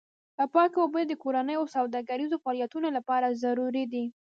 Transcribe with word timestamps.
پاکې 0.53 0.77
اوبه 0.81 1.01
د 1.07 1.13
کورنیو 1.23 1.59
او 1.61 1.73
سوداګریزو 1.75 2.41
فعالیتونو 2.43 2.87
لپاره 2.97 3.37
ضروري 3.43 3.85
دي. 3.93 4.05